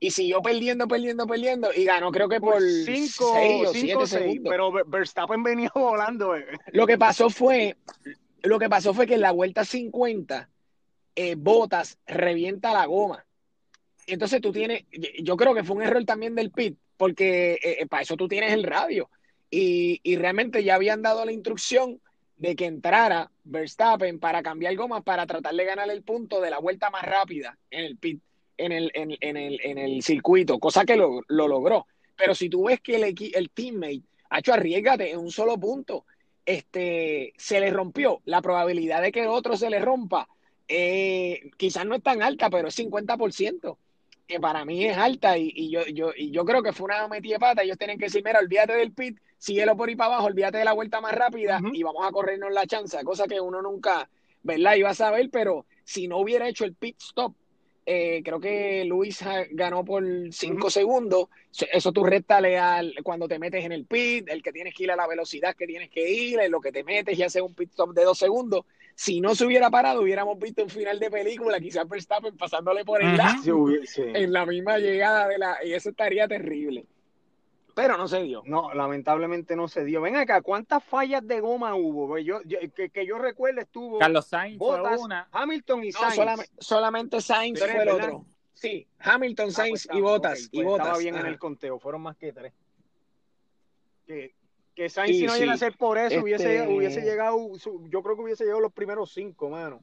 y 0.00 0.10
siguió 0.10 0.42
perdiendo, 0.42 0.88
perdiendo, 0.88 1.26
perdiendo 1.26 1.70
y 1.72 1.84
ganó 1.84 2.10
creo 2.10 2.28
que 2.28 2.40
por 2.40 2.60
5 2.60 3.32
o 3.32 3.72
7 3.72 4.06
segundos. 4.06 4.50
Pero 4.50 4.72
Verstappen 4.86 5.42
venía 5.42 5.70
volando. 5.74 6.34
Eh. 6.36 6.46
Lo 6.72 6.86
que 6.86 6.96
pasó 6.98 7.30
fue, 7.30 7.76
lo 8.42 8.58
que 8.58 8.68
pasó 8.68 8.94
fue 8.94 9.06
que 9.06 9.14
en 9.14 9.20
la 9.20 9.32
vuelta 9.32 9.64
50 9.64 10.48
eh, 11.16 11.34
Botas 11.36 11.98
revienta 12.06 12.72
la 12.72 12.86
goma. 12.86 13.24
Entonces 14.06 14.40
tú 14.40 14.52
tienes, 14.52 14.84
yo 15.22 15.36
creo 15.36 15.54
que 15.54 15.64
fue 15.64 15.76
un 15.76 15.82
error 15.82 16.04
también 16.04 16.34
del 16.34 16.50
pit, 16.50 16.78
porque 16.96 17.54
eh, 17.54 17.78
eh, 17.80 17.86
para 17.86 18.02
eso 18.02 18.16
tú 18.16 18.28
tienes 18.28 18.52
el 18.52 18.64
radio. 18.64 19.10
Y, 19.50 20.00
y 20.02 20.16
realmente 20.16 20.62
ya 20.62 20.76
habían 20.76 21.02
dado 21.02 21.24
la 21.24 21.32
instrucción 21.32 22.00
de 22.36 22.56
que 22.56 22.66
entrara 22.66 23.30
Verstappen 23.44 24.18
para 24.18 24.42
cambiar 24.42 24.74
gomas 24.76 25.02
para 25.02 25.26
tratar 25.26 25.54
de 25.54 25.64
ganar 25.64 25.90
el 25.90 26.02
punto 26.02 26.40
de 26.40 26.50
la 26.50 26.58
vuelta 26.58 26.88
más 26.88 27.02
rápida 27.02 27.58
en 27.70 27.84
el 27.84 27.98
pit, 27.98 28.22
en 28.56 28.72
el, 28.72 28.90
en, 28.94 29.16
en 29.20 29.36
el, 29.36 29.60
en 29.62 29.76
el 29.76 30.02
circuito, 30.02 30.58
cosa 30.58 30.84
que 30.84 30.96
lo, 30.96 31.20
lo, 31.28 31.48
logró. 31.48 31.86
Pero 32.16 32.34
si 32.34 32.48
tú 32.48 32.64
ves 32.64 32.80
que 32.80 32.96
el, 32.96 33.14
el 33.34 33.50
teammate 33.50 34.02
ha 34.30 34.38
hecho 34.38 34.54
arriesgate 34.54 35.10
en 35.10 35.18
un 35.18 35.30
solo 35.30 35.58
punto, 35.58 36.06
este, 36.46 37.32
se 37.36 37.60
le 37.60 37.70
rompió, 37.70 38.20
la 38.24 38.42
probabilidad 38.42 39.02
de 39.02 39.12
que 39.12 39.26
otro 39.26 39.56
se 39.56 39.70
le 39.70 39.78
rompa, 39.78 40.28
eh, 40.68 41.50
quizás 41.56 41.84
no 41.84 41.94
es 41.94 42.02
tan 42.02 42.22
alta, 42.22 42.48
pero 42.50 42.68
es 42.68 42.78
50%, 42.78 43.78
que 44.26 44.38
para 44.38 44.64
mí 44.64 44.84
es 44.84 44.96
alta 44.96 45.36
y, 45.36 45.52
y 45.54 45.70
yo, 45.70 45.84
yo, 45.86 46.12
y 46.16 46.30
yo 46.30 46.44
creo 46.44 46.62
que 46.62 46.72
fue 46.72 46.84
una 46.84 47.08
metida 47.08 47.34
de 47.34 47.40
pata. 47.40 47.62
Ellos 47.62 47.78
tienen 47.78 47.98
que 47.98 48.04
decir, 48.04 48.22
mira, 48.24 48.38
olvídate 48.38 48.74
del 48.74 48.92
pit, 48.92 49.18
síguelo 49.38 49.76
por 49.76 49.88
ahí 49.88 49.96
para 49.96 50.14
abajo, 50.14 50.26
olvídate 50.26 50.58
de 50.58 50.64
la 50.64 50.72
vuelta 50.72 51.00
más 51.00 51.12
rápida 51.14 51.60
y 51.72 51.82
vamos 51.82 52.06
a 52.06 52.12
corrernos 52.12 52.52
la 52.52 52.66
chance, 52.66 53.02
cosa 53.02 53.26
que 53.26 53.40
uno 53.40 53.60
nunca, 53.60 54.08
¿verdad? 54.42 54.74
Iba 54.76 54.90
a 54.90 54.94
saber, 54.94 55.30
pero 55.30 55.66
si 55.84 56.06
no 56.06 56.18
hubiera 56.18 56.48
hecho 56.48 56.64
el 56.64 56.74
pit 56.74 56.96
stop, 57.00 57.34
eh, 57.86 58.22
creo 58.24 58.40
que 58.40 58.84
Luis 58.84 59.24
ganó 59.50 59.84
por 59.84 60.04
cinco 60.30 60.70
segundos. 60.70 61.28
Eso 61.72 61.92
tú 61.92 62.04
restale 62.04 62.58
al 62.58 62.94
cuando 63.02 63.26
te 63.26 63.38
metes 63.38 63.64
en 63.64 63.72
el 63.72 63.84
pit, 63.86 64.28
el 64.28 64.42
que 64.42 64.52
tienes 64.52 64.74
que 64.74 64.84
ir 64.84 64.92
a 64.92 64.96
la 64.96 65.06
velocidad 65.06 65.56
que 65.56 65.66
tienes 65.66 65.90
que 65.90 66.08
ir, 66.10 66.40
en 66.40 66.50
lo 66.50 66.60
que 66.60 66.72
te 66.72 66.84
metes 66.84 67.18
y 67.18 67.22
haces 67.22 67.42
un 67.42 67.54
pit 67.54 67.70
stop 67.70 67.92
de 67.92 68.04
dos 68.04 68.18
segundos. 68.18 68.64
Si 68.94 69.20
no 69.20 69.34
se 69.34 69.46
hubiera 69.46 69.70
parado, 69.70 70.02
hubiéramos 70.02 70.38
visto 70.38 70.62
un 70.62 70.68
final 70.68 70.98
de 70.98 71.10
película, 71.10 71.58
quizás 71.58 71.88
Verstappen 71.88 72.36
pasándole 72.36 72.84
por 72.84 73.02
el 73.02 73.16
lado 73.16 73.68
en 73.96 74.32
la 74.32 74.44
misma 74.44 74.78
llegada 74.78 75.26
de 75.26 75.38
la. 75.38 75.56
Y 75.64 75.72
eso 75.72 75.90
estaría 75.90 76.28
terrible 76.28 76.84
pero 77.74 77.96
no 77.96 78.08
se 78.08 78.22
dio. 78.22 78.42
No, 78.46 78.72
lamentablemente 78.74 79.56
no 79.56 79.68
se 79.68 79.84
dio. 79.84 80.00
Ven 80.00 80.16
acá, 80.16 80.42
¿cuántas 80.42 80.82
fallas 80.84 81.26
de 81.26 81.40
goma 81.40 81.74
hubo? 81.74 82.08
Pues 82.08 82.24
yo, 82.24 82.40
que, 82.74 82.90
que, 82.90 83.06
yo 83.06 83.18
recuerde 83.18 83.62
estuvo 83.62 83.98
Carlos 83.98 84.26
Sainz 84.26 84.58
fue 84.58 84.80
una. 84.98 85.28
Hamilton 85.32 85.84
y 85.84 85.92
Sainz. 85.92 86.50
solamente, 86.58 87.20
Sainz 87.20 87.60
fue 87.60 87.82
el 87.82 87.88
otro. 87.88 88.26
Sí, 88.52 88.86
Hamilton, 88.98 89.48
ah, 89.48 89.52
Sainz 89.52 89.86
pues 89.86 89.98
y 89.98 90.00
Botas. 90.00 90.48
y 90.52 90.62
pues 90.62 90.78
Estaba 90.78 90.98
bien 90.98 91.16
en 91.16 91.26
el 91.26 91.38
conteo, 91.38 91.78
fueron 91.78 92.02
más 92.02 92.16
que 92.16 92.32
tres. 92.32 92.52
Que, 94.06 94.34
que 94.74 94.88
Sainz 94.88 95.16
si 95.16 95.26
no 95.26 95.36
llega 95.36 95.52
a 95.52 95.56
ser 95.56 95.76
por 95.76 95.96
eso, 95.98 96.20
hubiese, 96.20 96.56
este 96.56 96.68
hubiese 96.72 97.00
llegado, 97.00 97.38
yo 97.88 98.02
creo 98.02 98.16
que 98.16 98.22
hubiese 98.22 98.44
llegado 98.44 98.60
los 98.60 98.72
primeros 98.72 99.12
cinco, 99.12 99.48
mano. 99.48 99.80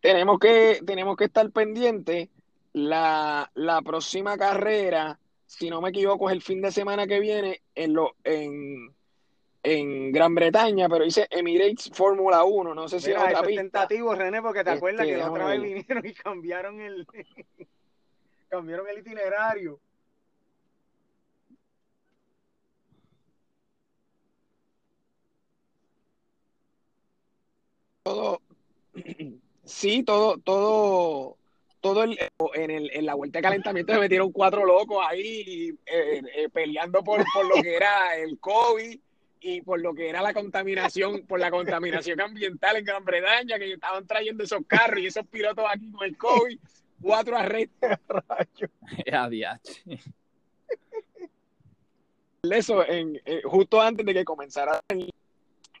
tenemos, 0.00 0.38
que, 0.38 0.80
tenemos 0.86 1.16
que 1.16 1.24
estar 1.24 1.50
pendientes 1.50 2.28
la, 2.76 3.50
la, 3.54 3.80
próxima 3.80 4.36
carrera, 4.36 5.18
si 5.46 5.70
no 5.70 5.80
me 5.80 5.88
equivoco, 5.88 6.28
es 6.28 6.34
el 6.34 6.42
fin 6.42 6.60
de 6.60 6.70
semana 6.70 7.06
que 7.06 7.20
viene 7.20 7.62
en, 7.74 7.94
lo, 7.94 8.16
en, 8.22 8.94
en 9.62 10.12
Gran 10.12 10.34
Bretaña, 10.34 10.86
pero 10.86 11.04
dice 11.04 11.26
Emirates 11.30 11.90
Fórmula 11.94 12.44
1, 12.44 12.74
no 12.74 12.86
sé 12.86 13.00
si 13.00 13.12
es 13.12 13.16
otra 13.16 13.42
pista. 13.42 13.62
tentativo, 13.62 14.14
René, 14.14 14.42
porque 14.42 14.62
te 14.62 14.72
acuerdas 14.72 15.06
este, 15.06 15.14
que 15.14 15.18
la 15.22 15.30
otra 15.30 15.46
vez 15.46 15.62
vinieron 15.62 16.04
y 16.04 16.12
cambiaron 16.12 16.80
el 16.82 17.06
cambiaron 18.50 18.86
el 18.88 18.98
itinerario. 18.98 19.80
Todo 28.02 28.42
sí, 29.64 30.02
todo 30.02 30.36
todo 30.36 31.38
todo 31.86 32.02
el, 32.02 32.18
en, 32.54 32.70
el, 32.72 32.90
en 32.92 33.06
la 33.06 33.14
vuelta 33.14 33.38
de 33.38 33.44
calentamiento 33.44 33.92
se 33.92 34.00
metieron 34.00 34.32
cuatro 34.32 34.66
locos 34.66 34.98
ahí 35.08 35.72
eh, 35.86 36.20
eh, 36.34 36.48
peleando 36.52 37.04
por, 37.04 37.24
por 37.32 37.46
lo 37.46 37.62
que 37.62 37.76
era 37.76 38.16
el 38.16 38.40
COVID 38.40 38.98
y 39.40 39.60
por 39.60 39.80
lo 39.80 39.94
que 39.94 40.08
era 40.08 40.20
la 40.20 40.34
contaminación, 40.34 41.24
por 41.28 41.38
la 41.38 41.48
contaminación 41.48 42.20
ambiental 42.20 42.76
en 42.76 42.84
Gran 42.84 43.04
Bretaña, 43.04 43.56
que 43.56 43.74
estaban 43.74 44.04
trayendo 44.04 44.42
esos 44.42 44.62
carros 44.66 44.98
y 44.98 45.06
esos 45.06 45.24
pilotos 45.28 45.64
aquí 45.72 45.92
con 45.92 46.04
el 46.04 46.18
COVID, 46.18 46.58
cuatro 47.00 47.36
arrestos. 47.36 47.90
Eso, 52.50 52.84
en, 52.88 53.22
eh, 53.24 53.42
justo 53.44 53.80
antes 53.80 54.04
de 54.04 54.12
que 54.12 54.24
comenzara, 54.24 54.80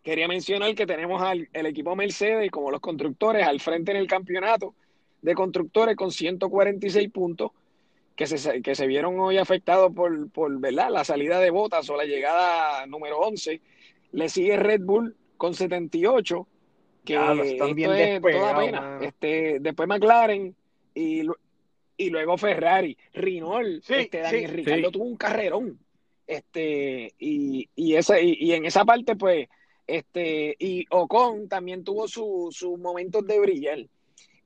quería 0.04 0.28
mencionar 0.28 0.72
que 0.76 0.86
tenemos 0.86 1.20
al 1.20 1.48
el 1.52 1.66
equipo 1.66 1.96
Mercedes 1.96 2.48
como 2.52 2.70
los 2.70 2.80
constructores 2.80 3.44
al 3.44 3.58
frente 3.58 3.90
en 3.90 3.96
el 3.96 4.06
campeonato 4.06 4.76
de 5.22 5.34
constructores 5.34 5.96
con 5.96 6.12
146 6.12 7.10
puntos 7.10 7.52
que 8.16 8.26
se, 8.26 8.62
que 8.62 8.74
se 8.74 8.86
vieron 8.86 9.20
hoy 9.20 9.36
afectados 9.36 9.92
por, 9.92 10.30
por 10.30 10.58
¿verdad? 10.58 10.90
la 10.90 11.04
salida 11.04 11.38
de 11.38 11.50
botas 11.50 11.88
o 11.90 11.96
la 11.96 12.04
llegada 12.04 12.86
número 12.86 13.18
11. 13.18 13.60
Le 14.12 14.28
sigue 14.28 14.56
Red 14.56 14.80
Bull 14.82 15.14
con 15.36 15.54
78, 15.54 16.46
que 17.04 17.16
ah, 17.16 17.34
esto 17.44 17.66
es 17.66 18.22
toda 18.22 18.58
pena. 18.58 18.98
Este, 19.02 19.58
después 19.60 19.86
McLaren 19.86 20.56
y, 20.94 21.22
y 21.98 22.10
luego 22.10 22.38
Ferrari. 22.38 22.96
Rinol, 23.12 23.82
este, 23.86 24.18
Daniel 24.18 24.50
Ricardo 24.50 24.90
tuvo 24.90 25.04
un 25.04 25.16
carrerón. 25.16 25.78
Este, 26.26 27.14
y, 27.18 27.68
y, 27.76 27.94
esa, 27.94 28.20
y, 28.20 28.52
en 28.52 28.64
esa 28.64 28.84
parte, 28.84 29.14
pues, 29.14 29.48
este, 29.86 30.56
y 30.58 30.86
Ocon 30.90 31.48
también 31.48 31.84
tuvo 31.84 32.08
sus 32.08 32.56
su 32.56 32.76
momentos 32.78 33.26
de 33.26 33.38
brillar. 33.38 33.78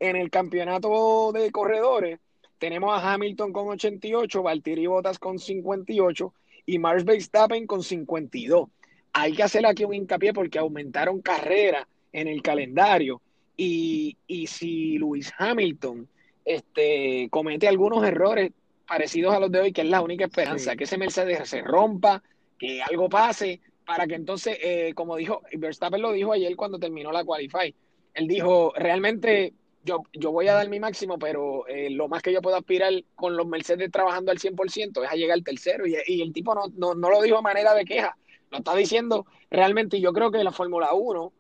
En 0.01 0.17
el 0.17 0.31
campeonato 0.31 1.31
de 1.33 1.51
corredores 1.53 2.19
tenemos 2.59 2.93
a 2.93 3.13
Hamilton 3.13 3.53
con 3.53 3.69
88, 3.69 4.43
Valtteri 4.43 4.87
Bottas 4.87 5.19
con 5.19 5.39
58 5.39 6.35
y 6.67 6.79
Max 6.79 7.05
Verstappen 7.05 7.67
con 7.67 7.83
52. 7.83 8.69
Hay 9.13 9.33
que 9.35 9.43
hacer 9.43 9.67
aquí 9.67 9.85
un 9.85 9.95
hincapié 9.95 10.33
porque 10.33 10.59
aumentaron 10.59 11.21
carreras 11.21 11.87
en 12.13 12.29
el 12.29 12.43
calendario. 12.43 13.21
Y, 13.57 14.17
y 14.27 14.47
si 14.47 14.97
Luis 14.97 15.31
Hamilton 15.37 16.09
este, 16.47 17.29
comete 17.31 17.69
algunos 17.69 18.03
errores 18.05 18.53
parecidos 18.87 19.35
a 19.35 19.41
los 19.41 19.53
de 19.53 19.61
hoy, 19.61 19.73
que 19.73 19.83
es 19.83 19.89
la 19.89 20.01
única 20.01 20.25
esperanza, 20.25 20.77
que 20.77 20.85
ese 20.85 20.97
Mercedes 20.97 21.47
se 21.49 21.61
rompa, 21.61 22.23
que 22.59 22.83
algo 22.83 23.09
pase, 23.09 23.61
para 23.85 24.07
que 24.07 24.15
entonces, 24.15 24.59
eh, 24.63 24.93
como 24.95 25.17
dijo, 25.17 25.43
Verstappen 25.53 26.01
lo 26.01 26.13
dijo 26.13 26.33
ayer 26.33 26.57
cuando 26.57 26.79
terminó 26.79 27.13
la 27.13 27.25
Qualify, 27.25 27.75
él 28.15 28.27
dijo, 28.27 28.73
realmente 28.77 29.53
yo, 29.83 30.03
yo 30.13 30.33
voy 30.33 30.49
a 30.49 30.55
dar 30.55 30.69
mi 30.69 30.79
máximo, 30.81 31.19
pero 31.19 31.67
eh, 31.67 31.91
lo 31.91 32.09
más 32.09 32.23
que 32.23 32.33
yo 32.33 32.43
puedo 32.43 32.57
aspirar 32.57 32.93
con 33.15 33.37
los 33.37 33.47
Mercedes 33.47 33.91
trabajando 33.91 34.31
al 34.31 34.39
100% 34.39 35.05
es 35.05 35.11
a 35.11 35.15
llegar 35.15 35.35
al 35.35 35.45
tercero. 35.45 35.87
Y, 35.87 35.97
y 36.07 36.23
el 36.23 36.33
tipo 36.33 36.55
no, 36.55 36.63
no, 36.77 36.95
no, 36.95 37.11
lo 37.11 37.23
dijo 37.23 37.37
de 37.37 37.43
manera 37.43 37.75
de 37.75 37.85
queja, 37.85 38.17
lo 38.51 38.59
está 38.59 38.75
diciendo 38.75 39.27
realmente. 39.51 40.01
Yo 40.01 40.13
creo 40.13 40.31
que 40.31 40.45
la 40.45 40.53
Fórmula 40.53 40.93
1 40.93 41.33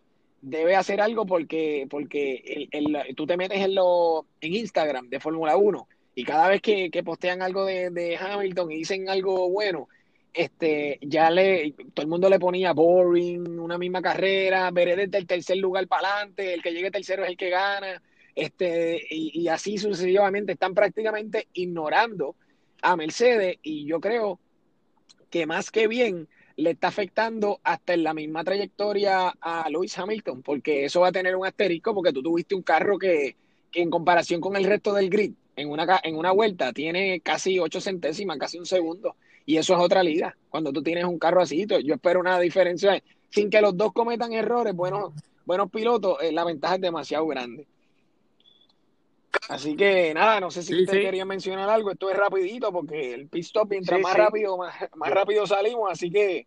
debe 0.42 0.76
hacer 0.76 1.00
algo 1.00 1.26
porque, 1.26 1.87
porque 1.90 2.68
el, 2.70 2.94
el, 2.94 3.14
tú 3.14 3.26
te 3.26 3.37
metes 3.37 3.61
en, 3.61 3.75
lo, 3.75 4.26
en 4.40 4.54
Instagram 4.54 5.09
de 5.09 5.20
Fórmula 5.20 5.56
1 5.56 5.88
Y 6.14 6.25
cada 6.25 6.49
vez 6.49 6.62
que, 6.62 6.90
postean 7.04 7.42
algo 7.42 7.64
de, 7.64 8.16
Hamilton 8.18 8.73
y 8.73 8.76
dicen 8.76 9.09
algo 9.09 9.50
bueno, 9.50 9.88
este, 10.32 10.99
ya 11.02 11.30
le, 11.30 11.73
todo 11.92 12.04
el 12.04 12.09
mundo 12.09 12.30
le 12.30 12.38
ponía 12.38 12.73
boring, 12.73 13.59
una 13.59 13.76
misma 13.76 14.00
carrera, 14.00 14.70
veré 14.70 14.97
desde 14.97 15.18
el 15.18 15.26
tercer 15.26 15.59
lugar 15.59 15.87
para 15.88 16.09
adelante, 16.09 16.54
el 16.54 16.62
que 16.62 16.73
llegue 16.73 16.90
tercero 16.90 17.25
es 17.25 17.30
el 17.30 17.37
que 17.37 17.50
gana, 17.50 18.00
este, 18.35 19.07
y, 19.11 19.49
así 19.49 19.79
sucesivamente, 19.79 20.53
están 20.53 20.75
prácticamente 20.75 21.49
ignorando 21.53 22.37
a 22.83 22.97
Mercedes 22.97 23.59
y 23.63 23.85
yo 23.87 24.01
creo 24.01 24.39
que 25.31 25.47
más 25.47 25.71
que 25.71 25.87
bien 25.87 26.29
le 26.57 26.71
está 26.71 26.89
afectando 26.89 27.61
hasta 27.63 27.95
en 27.95 28.05
la 28.05 28.15
misma 28.15 28.45
trayectoria 28.45 29.29
a 29.41 29.69
Lewis 29.71 29.99
Hamilton, 29.99 30.43
porque 30.43 30.85
eso 30.85 31.01
va 31.01 31.09
a 31.09 31.13
tener 31.13 31.37
un 31.37 31.47
asterisco 31.47 31.95
porque 31.95 32.13
tú 32.13 32.23
tuviste 32.23 32.55
un 32.55 32.63
carro 32.63 32.99
que, 32.99 33.37
que 33.71 33.83
en 33.83 33.91
comparación 33.91 34.41
con 34.41 34.57
el 34.57 34.65
resto 34.65 34.93
del 34.93 35.09
grid, 35.09 35.33
en 35.57 35.71
una, 35.71 36.01
en 36.03 36.17
una 36.17 36.33
vuelta 36.33 36.73
tiene 36.73 37.21
casi 37.21 37.59
ocho 37.59 37.81
centésimas, 37.81 38.39
casi 38.39 38.59
un 38.59 38.67
segundo. 38.67 39.17
Y 39.47 39.57
eso 39.57 39.75
es 39.75 39.81
otra 39.81 40.03
liga. 40.03 40.37
Cuando 40.49 40.73
tú 40.73 40.83
tienes 40.83 41.05
un 41.05 41.19
carro 41.19 41.43
así, 41.43 41.67
yo 41.67 41.95
espero 41.95 42.21
una 42.21 42.39
diferencia. 42.39 43.03
Sin 43.31 43.51
que 43.51 43.61
los 43.61 43.77
dos 43.77 43.93
cometan 43.93 44.33
errores, 44.33 44.75
buenos, 44.75 45.13
buenos 45.45 45.71
pilotos, 45.71 46.19
eh, 46.23 46.33
la 46.33 46.45
ventaja 46.45 46.77
es 46.77 46.81
demasiado 46.81 47.27
grande. 47.27 47.67
Así 49.49 49.75
que 49.75 50.12
nada, 50.14 50.38
no 50.40 50.50
sé 50.50 50.62
si 50.62 50.82
usted 50.82 51.00
quería 51.00 51.25
mencionar 51.25 51.68
algo. 51.68 51.90
Esto 51.90 52.11
es 52.11 52.16
rapidito 52.16 52.73
porque 52.73 53.14
el 53.14 53.28
pit 53.28 53.44
stop, 53.44 53.70
mientras 53.70 54.00
más 54.00 54.16
rápido, 54.16 54.56
más, 54.56 54.75
más 54.97 55.11
rápido 55.11 55.47
salimos. 55.47 55.90
Así 55.90 56.11
que, 56.11 56.47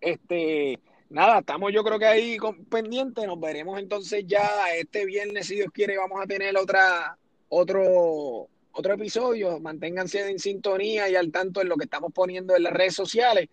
este, 0.00 0.78
nada, 1.10 1.40
estamos 1.40 1.72
yo 1.72 1.84
creo 1.84 1.98
que 1.98 2.06
ahí 2.06 2.36
con, 2.38 2.64
pendientes. 2.64 3.26
Nos 3.26 3.38
veremos 3.38 3.78
entonces 3.78 4.24
ya 4.26 4.48
este 4.76 5.04
viernes, 5.04 5.46
si 5.46 5.56
Dios 5.56 5.68
quiere, 5.72 5.98
vamos 5.98 6.20
a 6.22 6.26
tener 6.26 6.56
otra, 6.56 7.16
otro, 7.48 8.48
otro 8.72 8.94
episodio. 8.94 9.60
Manténganse 9.60 10.28
en 10.28 10.38
sintonía 10.38 11.08
y 11.08 11.16
al 11.16 11.30
tanto 11.30 11.60
en 11.60 11.68
lo 11.68 11.76
que 11.76 11.84
estamos 11.84 12.12
poniendo 12.12 12.56
en 12.56 12.62
las 12.62 12.72
redes 12.72 12.94
sociales 12.94 13.48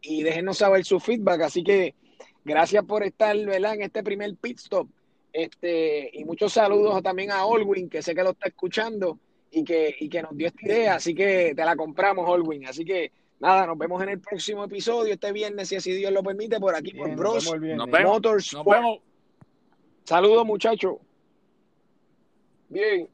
y 0.00 0.22
déjenos 0.22 0.58
saber 0.58 0.84
su 0.84 0.98
feedback. 0.98 1.42
Así 1.42 1.62
que 1.62 1.94
gracias 2.44 2.84
por 2.84 3.04
estar 3.04 3.36
¿verdad? 3.46 3.74
en 3.74 3.82
este 3.82 4.02
primer 4.02 4.34
pit 4.36 4.58
stop. 4.58 4.88
Este, 5.32 6.10
y 6.12 6.24
muchos 6.24 6.52
saludos 6.52 7.02
también 7.02 7.30
a 7.30 7.46
Olwin, 7.46 7.88
que 7.88 8.02
sé 8.02 8.14
que 8.14 8.22
lo 8.22 8.30
está 8.30 8.48
escuchando 8.48 9.18
y 9.50 9.64
que, 9.64 9.94
y 9.98 10.08
que 10.08 10.22
nos 10.22 10.36
dio 10.36 10.48
esta 10.48 10.66
idea. 10.66 10.94
Así 10.96 11.14
que 11.14 11.54
te 11.56 11.64
la 11.64 11.74
compramos, 11.76 12.28
Olwin. 12.28 12.66
Así 12.66 12.84
que 12.84 13.10
nada, 13.40 13.66
nos 13.66 13.78
vemos 13.78 14.02
en 14.02 14.10
el 14.10 14.20
próximo 14.20 14.64
episodio 14.64 15.14
este 15.14 15.32
viernes, 15.32 15.68
si 15.68 15.76
así 15.76 15.92
Dios 15.92 16.12
lo 16.12 16.22
permite, 16.22 16.60
por 16.60 16.74
aquí 16.74 16.92
por 16.92 17.14
Bros 17.16 17.44
nos 17.44 17.60
vemos, 17.60 18.22
Nos 18.52 18.64
vemos. 18.64 18.98
Saludos, 20.04 20.44
muchachos. 20.44 20.96
Bien. 22.68 23.08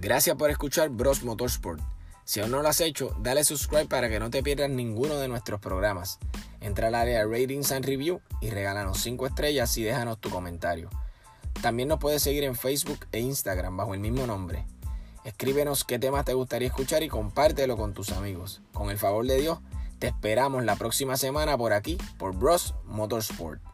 Gracias 0.00 0.34
por 0.36 0.50
escuchar 0.50 0.88
Bros 0.88 1.22
Motorsport. 1.22 1.80
Si 2.30 2.38
aún 2.38 2.52
no 2.52 2.62
lo 2.62 2.68
has 2.68 2.80
hecho, 2.80 3.12
dale 3.18 3.42
subscribe 3.42 3.86
para 3.86 4.08
que 4.08 4.20
no 4.20 4.30
te 4.30 4.40
pierdas 4.40 4.70
ninguno 4.70 5.16
de 5.16 5.26
nuestros 5.26 5.58
programas. 5.58 6.20
Entra 6.60 6.86
al 6.86 6.94
área 6.94 7.26
Ratings 7.26 7.72
and 7.72 7.84
Review 7.84 8.20
y 8.40 8.50
regálanos 8.50 9.00
5 9.00 9.26
estrellas 9.26 9.76
y 9.78 9.82
déjanos 9.82 10.20
tu 10.20 10.30
comentario. 10.30 10.90
También 11.60 11.88
nos 11.88 11.98
puedes 11.98 12.22
seguir 12.22 12.44
en 12.44 12.54
Facebook 12.54 13.04
e 13.10 13.18
Instagram 13.18 13.76
bajo 13.76 13.94
el 13.94 14.00
mismo 14.00 14.28
nombre. 14.28 14.64
Escríbenos 15.24 15.82
qué 15.82 15.98
temas 15.98 16.24
te 16.24 16.34
gustaría 16.34 16.68
escuchar 16.68 17.02
y 17.02 17.08
compártelo 17.08 17.76
con 17.76 17.94
tus 17.94 18.12
amigos. 18.12 18.62
Con 18.72 18.90
el 18.90 18.98
favor 18.98 19.26
de 19.26 19.40
Dios, 19.40 19.58
te 19.98 20.06
esperamos 20.06 20.64
la 20.64 20.76
próxima 20.76 21.16
semana 21.16 21.58
por 21.58 21.72
aquí, 21.72 21.98
por 22.16 22.36
Bros 22.36 22.76
Motorsport. 22.84 23.69